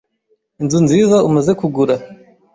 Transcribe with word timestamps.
inzu 0.61 0.77
nziza 0.85 1.17
umaze 1.27 1.51
kugura, 1.59 1.95